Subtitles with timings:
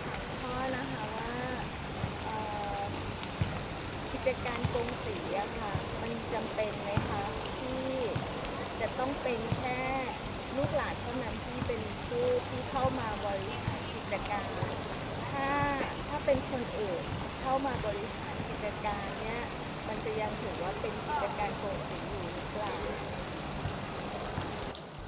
[0.00, 1.32] ถามพ่อนะคะว่า
[4.12, 5.72] กิจการกงสีอะค่ะ
[6.02, 7.22] มันจำเป็นไหมคะ
[7.58, 7.86] ที่
[8.80, 9.80] จะต้องเป็นแค่
[10.56, 14.48] ลูกหลานเท่านั้นที่เป็นผู้ที่เข้ามาบริหารกิจการ
[15.30, 15.48] ถ้า
[16.08, 17.02] ถ้าเป็นคนอื่น
[17.40, 19.40] เข้ามาบริหารกิจการเนี้ย
[19.88, 22.72] มันจะยังถือว่าเป็นกิจการกงสีอยู่หรือเปล่า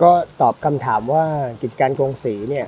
[0.03, 1.25] ก็ตอบคำถามว่า
[1.63, 2.67] กิจการกงสีเนี่ย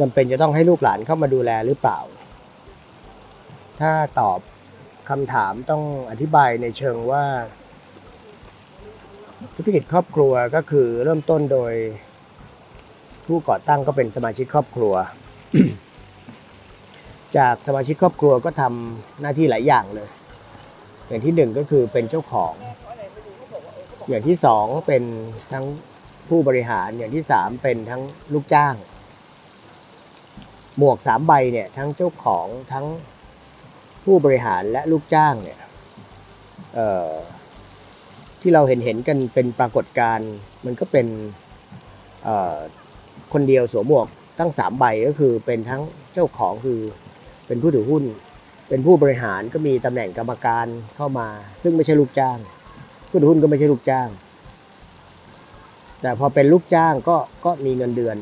[0.00, 1.98] จำเป็นจะต้องให้ลูกหลานเข้ามาดูแลหรือเปล่า
[3.80, 4.40] ถ้าตอบ
[5.08, 7.24] คำถามต้องอธิบายในเชิงว่า
[9.54, 11.74] ธุรกิจครอบครัวก็คือเริ่มต้นโดย
[13.26, 14.94] ผู้ก่อตั้งก็เป็นสมาชิกครอบครัว
[17.36, 20.08] จากสมาชิกครอบครัวก็ทำหน้าที่หลายอย่างเลย
[21.08, 22.54] อย่างที่หนึ่งก็คือเป็นเจ้าของ
[24.08, 25.02] อย่างที่สองเป็น
[25.52, 25.64] ทั้ง
[26.28, 28.74] ผู้บริหารอย่างที่สามเป็นทั้งลูกจ้าง
[30.78, 32.86] หมวกสามใบเนี่ยทั้งเจ้าของทั้ง
[34.04, 35.60] ผู้บริหารและลูกจ้างเนี่ย
[38.40, 40.30] ที่เราเห็นเห็นกันเป็นปรากฏการณ์
[40.64, 41.06] มันก็เป็น
[43.32, 44.06] คนเดียวสวมหมวก
[44.38, 45.82] ตั้งสามใบก็คือเป็นทั้ง
[46.14, 46.80] เจ้าของคือ
[47.46, 48.04] เป็นผู้ถือหุ้น
[48.68, 51.28] เป็นผู้บริหารก็มีตำแหน่งกรรมการเข้ามา
[51.62, 52.38] ซึ่งไม่ใช่ลูกจ้าง
[53.10, 54.08] ผู้ถือหุ้นก็ไม่ใช่ลูกจ้าง
[56.02, 58.16] แต่พอเป็นลูกจ้างก็ก็มีเงินเดือน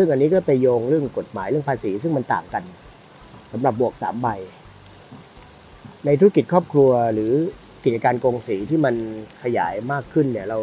[0.00, 2.64] ซึ่งอันนี้ก็ไปโยงเรื่องกฎหมายเรื่องภาษี ซึ่งมันต่างกัน
[3.52, 4.28] สำหรับบวกสามใบ
[6.04, 7.32] ในธุรกิจครอบครัวหรือ
[7.84, 8.94] กิจการกงสีที่มัน
[9.42, 10.58] ขยายมากขึ้นเนี่ยเรา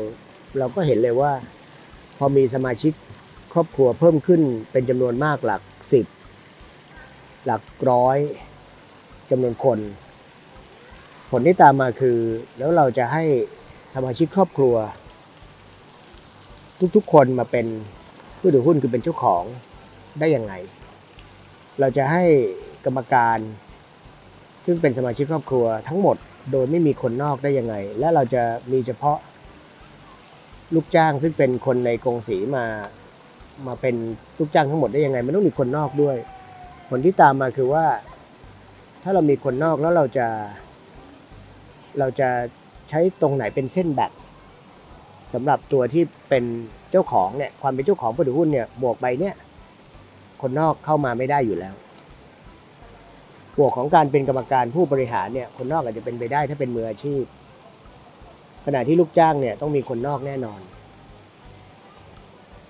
[0.60, 1.32] เราก็เห็นเลยว่า
[2.18, 2.94] พอมีสมาชิก
[3.54, 5.62] ครอบครัวเพิ่มขึ้นเป็นจำนวนมากหลัก
[5.92, 6.06] สิบ
[7.46, 8.18] หลักร้อย
[9.30, 9.80] จำนวนคน
[11.30, 12.18] ผลที่ตามมาคือ
[12.58, 13.24] แล้วเราจะให้
[13.96, 14.76] สมาชิกครอบครัว
[16.96, 17.68] ทุกๆคนมาเป็น
[18.48, 19.44] ผู้ถือหุ้นคือเป็นเจ้าของ
[20.20, 20.54] ได้ยังไง
[21.80, 22.24] เราจะให้
[22.86, 23.38] กรรมการ
[24.66, 26.18] ซึ่งเป็นสมาชิกครอบครัวทั้งหมด
[26.52, 29.18] โดยไม่มีคนนอกได้ยังไง และเราจะมีเฉพาะ
[30.74, 32.66] ลูกจ้างซึ่งเป็นคนในกรงสีมา
[33.68, 33.96] มาเป็น
[34.40, 36.18] ลูกจ้างทั้งหมดได้ยังไงมันต้องมีคนนอกด้วย
[36.90, 37.86] ผลที่ตามมาคือว่า
[39.04, 40.28] ถ้าเรามีคนนอกแล้วเราจะ
[42.00, 42.30] เราจะ
[42.90, 44.12] ใช้ตรงไหนเป็นเส้นแบ่ง
[45.36, 46.44] สำหรับตัวที่เป็น
[46.92, 49.36] เจ้าของเนี่ยความเป็นเจ้าของผู้ถือหุ้นเนี่ยบวกไปเนี่ย
[50.42, 51.76] คนนอกเข้ามาไม่ได้อยู่แล้ว
[53.60, 57.24] บวกของการเป็นกรรมการผู้บริหารเนี่ยคนนอกอาจจะเป็นไปได้ถ้าเป็นมืออาชีพ
[58.66, 60.60] ขณะที่ลูกจ้างเนี่ยต้องมีคนนอกแน่นอน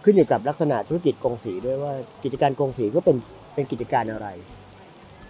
[0.04, 1.94] ขึ้นอยู่กับลักษณะธุรกิจกงสีด้วยว่า
[2.24, 3.18] กิจการกงสีก็เป็น
[3.54, 4.28] เป็นกิจการอะไร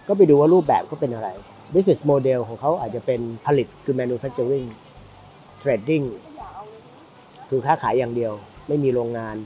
[0.08, 1.28] ก็ไปดูว่ารูปแบบก็เป็นอะไร
[1.74, 4.66] business model ของเขาอาจจะเป็นผลิตคือ manufacturing
[5.62, 6.04] trading
[7.48, 8.32] คือค้าขายอย่างเดียว
[8.68, 9.36] ไม่มีโรงงาน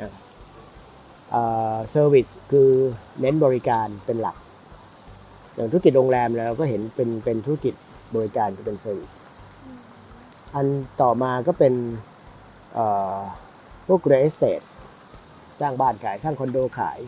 [0.00, 0.10] นะ
[1.30, 2.70] service คือ
[3.20, 4.36] เน้นบริการเป็นหลัก
[5.54, 7.74] อย่างธุรกิจโรงแรมเราก็เห็นเป็นเป็นธุรกิจ
[8.14, 9.10] บริการคือเป็น service
[10.54, 10.66] อัน
[11.02, 11.74] ต่อมาก็เป็น
[12.74, 13.18] เอ่อ
[13.86, 14.64] พวก real estate
[15.60, 16.98] สร้างบ้านขายสร้างคอนโดขาย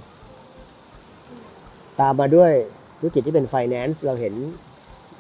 [2.01, 2.53] ตามมาด้วย
[2.99, 4.35] ธุรกิจที่เป็น finance เราเห็น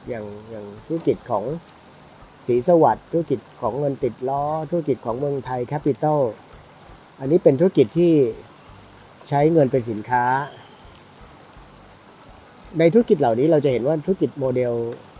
[0.08, 1.44] อย่างอย่างธุรกิจของ
[2.46, 6.20] ศรีสวัสดิ์ธุรกิจของเงินติดล้อ ธุรกิจของเมืองไทยแคปิตอล
[7.20, 8.12] อันนี้เป็นธุรกิจที่
[9.28, 10.24] ใช้เงินเป็นสินค้า
[12.78, 14.72] ในธุรกิจเหล่านี้เราจะเห็นว่าธุรกิจโมเดล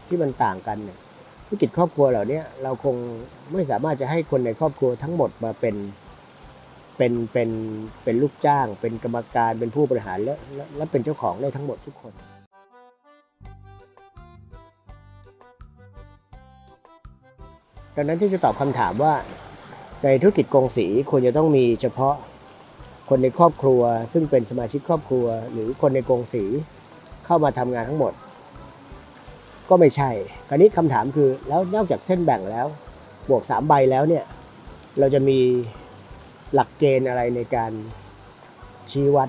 [0.09, 0.99] ที่มันต่างกันเนี่ย
[1.47, 2.97] ธุรกิจครอบครัวเหล่านี้เราคง
[3.53, 5.77] ไม่สามารถจะให้คนในครอบครัวทั้งหมดมาเป็น
[6.97, 7.51] เป็นเป็น
[8.05, 12.13] เป็นลูกจ้าง เป็นกรรมการเป็นผู้บริหารและและและเป็นเจ้าของได้ทั้งหมดทุกคน
[17.97, 19.15] ดังนั้นที่จะตอบคำถามว่า
[20.05, 22.15] ในธุรกิจกงสีควรจะต้องมีเฉพาะ
[23.09, 23.83] คนในครอบครัว
[24.13, 26.45] ซึ่งเป็นสมาชิกครอบครัว หรือคนในกงสี
[27.27, 28.13] เข้ามาทำงานทั้งหมด
[29.69, 30.11] ก็ไม่ใช่
[30.49, 32.67] คราวนี้คำถามคือแล้วนอกจากเส้นแบ่งแล้ว
[33.29, 34.25] บวกสามใบแล้วเนี่ย
[34.99, 35.39] เราจะมี
[36.55, 37.73] หลักเกณฑ์อะไรในการ
[38.91, 39.29] ชี้วัด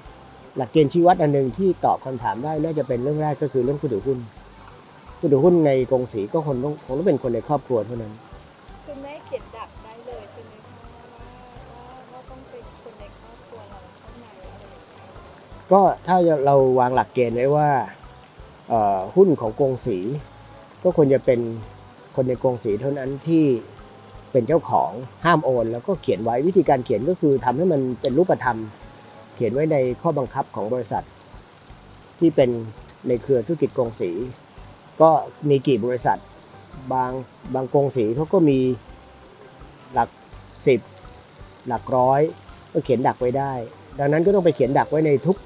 [0.58, 4.20] หลักเกณฑ์ชี้วัดอันหนึ่งที่ตอบคำถามได้น่าจะเป็นเรื่องแรกก็คือเรื่องผู้ถือหุ้น
[5.20, 8.14] ผู้ถือหุ้นในกองสีก็คงต้องคงต้องเป็นคนในครอบครัวเท่านั้น
[15.72, 17.70] ก็ถ้าเราวางหลักเกณฑ์ไว้ว่า
[19.16, 19.98] หุ้นของกงสี
[20.84, 21.40] ก็ควรจะเป็น
[22.16, 23.46] คนในกงสีเท่านั้นที่
[24.32, 24.92] เป็นเจ้าของ
[25.26, 28.58] ห้ามโอน แล้วก็เขียนไว้วิธีการเขียนก็คือทำให้มันเป็นรูปธรรม
[29.36, 31.04] เขียนไว้ในข้อบังคับของบริษัท
[32.20, 32.50] ที่เป็น
[33.08, 34.12] ในเครือธุรกิจกงสี
[35.02, 35.10] ก็
[35.50, 36.20] มีกี่บริษัท
[36.94, 37.12] บาง
[37.54, 38.60] บางกงสีเขาก็มี
[39.94, 40.10] หลัก
[40.68, 40.80] สิบ
[41.68, 42.22] หลักร้อย
[42.74, 43.54] ก็เขียนดักไว้ได้
[44.00, 45.38] ดังนั้นก็ต้องไปเขียนดักไว้ในทุก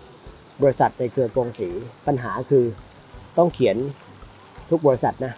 [0.61, 1.69] บริษัทในเครือกงสี
[2.07, 2.65] ปัญหาคือ
[3.37, 3.77] ต้องเขียน
[4.69, 5.33] ทุกบริษัทนะ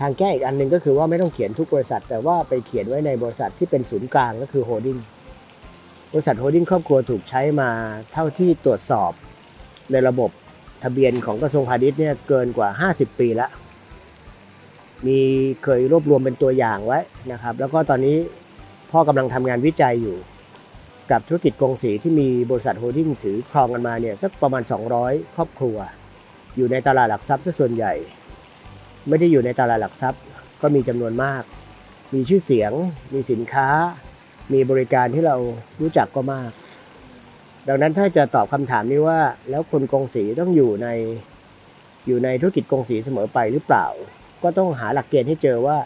[0.00, 4.98] ทางแก้อีกอันหนึ่งก็คือว่าไม่ต้องเขียนทุกบริษัท แต่ว่าไปเขียนไว้ในบริษัทที่เป็นศูนย์กลางก็คือ holding
[6.12, 7.70] บริษัท holding ครอบครัวถูกใช้มา
[8.12, 9.12] เท่าที่ตรวจสอบ
[9.92, 10.30] ในระบบ
[10.84, 13.50] ทะเบียนของกระทรวงพาณิชย์เนี่ยเกินกว่า 50 ปีแล้ว
[15.06, 15.18] มี
[15.64, 17.00] เคยรวบรวมเป็นตัวอย่างไว้
[17.32, 18.16] นะครับ แล้วก็ตอนนี้
[18.90, 20.16] ก็กำลังทำงานวิจัยอยู่
[21.10, 24.62] กับธุรกิจกงสีที่มีบริษัท holding ถือครองกันมาเนี่ยสักประมาณ
[24.98, 25.76] 200 ครอบครัว
[26.56, 27.92] อยู่ในตลาดหลักทรัพย์ซะส่วนใหญ่
[29.08, 30.22] ไม่ได้อยู่ในตลาดหลักทรัพย์
[30.62, 31.42] ก็มีจำนวนมาก
[32.14, 32.72] มีชื่อเสียง
[33.14, 33.68] มีสินค้า
[34.52, 35.36] มีบริการที่เรา
[35.80, 36.50] รู้จักก็มาก
[37.68, 39.20] ดังนั้นถ้าจะตอบคำถามนี้ว่า
[39.50, 40.88] แล้วคนกงสีต้องอยู่ใน
[42.06, 43.86] อยู่ในธุรกิจกงสีเสมอไปหรือเปล่า
[44.42, 45.78] ก็ต้องหาหลักเกณฑ์ให้เจอว่า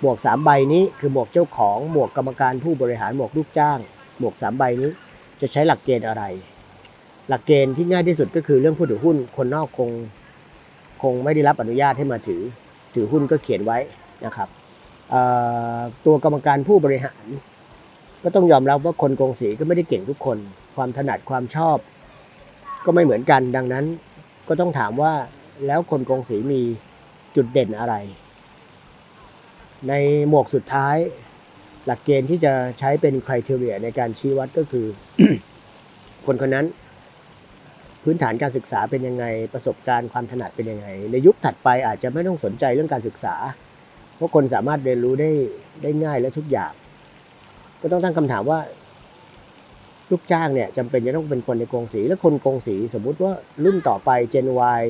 [0.00, 3.78] หมวกสามใบนี้คือหมวกเจ้าของหมวกกรรมการผู้บริหารหมวกลูกจ้าง
[4.18, 4.90] หมวกสามใบนี้
[5.40, 6.22] จะใช้หลักเกณฑ์อะไร
[7.28, 9.90] หลักเกณฑ์ที่ง่ายที่สุดก็คือเรื่องผู้ถือหุ้นคนนอกคง
[11.02, 12.42] คงไม่ได้รับอนุญาตให้มาถือ
[12.94, 13.78] ถือหุ้นก็เขียนไว้
[14.24, 14.48] นะครับ
[16.06, 17.24] ตัวกรรมการผู้บริหาร
[18.22, 20.38] ก็ต้องยอมรับว่าคนกงสีก็ไม่ได้เก่งทุกคน
[20.76, 21.78] ความถนัดความชอบ
[22.84, 23.84] ก็ไม่เหมือนกันดังนั้น
[24.48, 25.12] ก็ต้องถามว่า
[25.66, 26.60] แล้วคนกงสีมี
[27.36, 27.94] จุดเด่นอะไร
[29.88, 29.94] ใน
[30.28, 30.96] หมวกสุดท้าย
[31.86, 34.86] หลักเกณฑ์ที่จะใช้เป็นคุณทีเรียในการชี้วัดก็คือ
[36.26, 36.66] คนคนนั้น
[38.02, 43.34] พื้นฐานการศึกษาเป็นยังไงประสบการณ์ความถนัดเป็นยังไง ในยุคถัดไปอาจจะไม่ต้องสนใจเรื่องการศึกษา
[44.16, 45.30] เพราะคนสามารถเรียนรู้ได้
[45.82, 46.72] ได้ง่ายและทุกอย่าง
[47.80, 48.60] ก็ต้องตั้งคำถามว่า
[50.10, 53.32] ลูกจ้างเนี่ยจำเป็นจะต้องเป็นคนในกองสีและคนกองสี สมมุติว่า
[53.64, 54.46] รุ่นต่อไป Gen
[54.80, 54.82] Y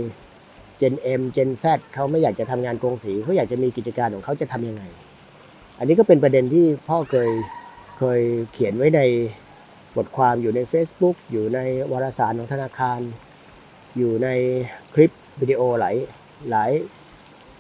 [0.81, 1.65] Gen M Gen Z
[1.95, 4.83] เขาไม่อยากจะทำงานกองสีเขาอยากจะมีกิจการของเขาจะทำยังไง
[5.79, 7.31] อันนี้ก็เป็นประเด็นที่พ่อเคย
[7.99, 8.21] เคย
[8.53, 9.01] เขียนไว้ใน
[9.97, 11.59] บทความอยู่ใน Facebook อยู่ใน
[11.93, 13.01] วารสารของธนาคาร
[13.97, 14.29] อยู่ใน
[14.95, 15.11] คลิป
[15.41, 15.97] วิดีโอหลาย
[16.51, 16.71] หลาย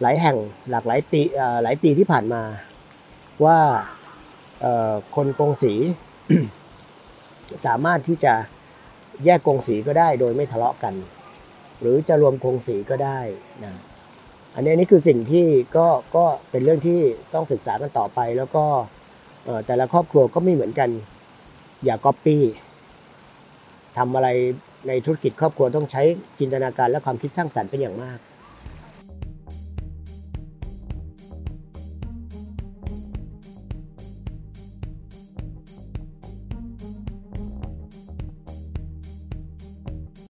[0.02, 0.36] หลายแห่ง
[0.70, 1.20] หลากหลายปี
[1.62, 2.42] หลายปีที่ผ่านมา
[3.44, 3.58] ว่า
[5.16, 5.74] คนกงสี
[7.66, 8.34] สามารถที่จะ
[9.24, 10.94] แยกกงสีก็ได้โดยไม่ทะเลาะกัน
[11.80, 13.20] หรือจะรวมกงสีก็ได้
[13.64, 13.74] นะ
[14.54, 15.46] อันนี้นี่คือสิ่งที่
[15.76, 15.86] ก็
[16.16, 17.00] ก็เป็นเรื่องที่
[17.34, 18.64] ต้องศึกษากันต่อไป แล้วก็
[19.66, 20.90] แต่ละครอบครัวก็ไม่เหมือนกัน
[21.84, 22.42] อย่าก๊อปปี้
[23.98, 24.28] ทำอะไร
[24.88, 26.02] ในธุรกิจครอบครัวต้องใช้
[26.38, 28.18] จินตนาการและความคิดสร้างสรรค์เป็นอย่างมาก